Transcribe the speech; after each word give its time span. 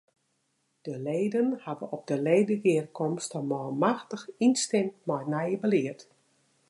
De 0.81 0.99
leden 0.99 1.57
hawwe 1.63 1.85
op 1.97 2.03
de 2.09 2.17
ledegearkomste 2.27 3.39
manmachtich 3.53 4.23
ynstimd 4.45 4.95
mei 5.07 5.23
it 5.23 5.31
nije 5.33 5.57
belied. 5.63 5.99